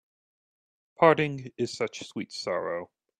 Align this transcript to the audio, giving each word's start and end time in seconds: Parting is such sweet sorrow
Parting 0.97 1.51
is 1.59 1.77
such 1.77 2.07
sweet 2.07 2.31
sorrow 2.31 2.89